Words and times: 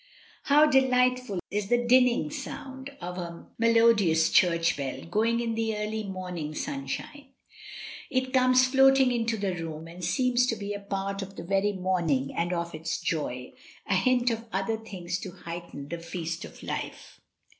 How 0.51 0.65
delightful 0.65 1.39
is 1.51 1.67
the 1.69 1.77
dinning 1.85 2.31
sound 2.31 2.89
of 3.01 3.19
a 3.19 3.45
melo 3.59 3.89
58 3.89 3.91
MRS. 3.91 3.97
DYMOND. 3.97 3.97
dious 3.99 4.29
church 4.31 4.75
bell 4.75 5.05
going 5.05 5.39
in 5.41 5.53
the 5.53 5.77
early 5.77 6.03
morning 6.05 6.55
sun 6.55 6.87
shine; 6.87 7.27
it 8.09 8.33
comes 8.33 8.65
floating 8.65 9.11
into 9.11 9.37
the 9.37 9.53
room 9.53 9.87
and 9.87 10.03
seems 10.03 10.47
to 10.47 10.55
be 10.55 10.73
a 10.73 10.79
part 10.79 11.21
of 11.21 11.35
the 11.35 11.43
very 11.43 11.73
morning 11.73 12.33
and 12.35 12.51
of 12.51 12.73
its 12.73 12.99
joy, 12.99 13.53
a 13.85 13.93
hint 13.95 14.31
of 14.31 14.47
other 14.51 14.77
things 14.77 15.19
to 15.19 15.33
heighten 15.33 15.87
the 15.89 15.99
feast 15.99 16.45
of 16.45 16.63
life. 16.63 17.21